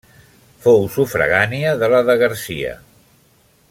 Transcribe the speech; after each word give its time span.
Fou 0.63 0.81
sufragània 0.95 1.77
de 1.83 1.93
la 1.95 2.03
de 2.11 2.19
Garcia. 2.25 2.77